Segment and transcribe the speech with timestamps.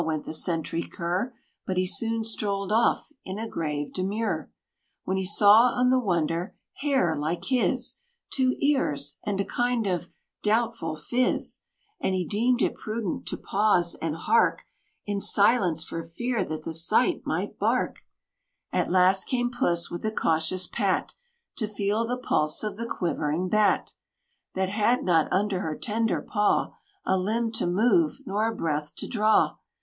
[0.03, 1.31] went the sentry Cur;
[1.67, 4.49] But he soon strolled off in a grave demur,
[5.03, 7.97] When he saw on the wonder, hair, like his,
[8.31, 10.09] Two ears, and a kind of
[10.41, 11.59] doubtful phiz;
[11.99, 14.63] And he deemed it prudent to pause, and hark
[15.05, 17.99] In silence, for fear that the sight might bark!
[18.73, 21.13] At last came Puss, with a cautious pat
[21.57, 23.93] To feel the pulse of the quivering Bat,
[24.55, 26.73] That had not, under her tender paw,
[27.05, 29.57] A limb to move, nor a breath to draw!